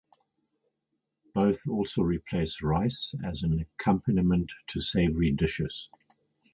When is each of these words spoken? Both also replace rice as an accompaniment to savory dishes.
Both 1.35 1.67
also 1.67 2.01
replace 2.01 2.63
rice 2.63 3.13
as 3.23 3.43
an 3.43 3.59
accompaniment 3.79 4.51
to 4.69 4.81
savory 4.81 5.31
dishes. 5.31 5.89